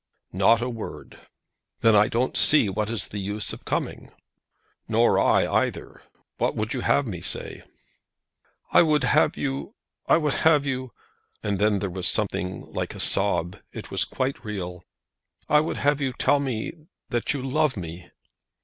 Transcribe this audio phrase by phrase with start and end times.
[0.33, 1.19] "Not a word."
[1.81, 4.09] "Then I don't see what is the use of coming?"
[4.87, 6.01] "Nor I, either.
[6.37, 7.61] What would you have me say?"
[8.71, 9.75] "I would have you,
[10.07, 10.91] I would have you"
[11.43, 13.57] And then there was something like a sob.
[13.71, 14.83] It was quite real.
[15.47, 18.09] "I would have you tell me that you love me."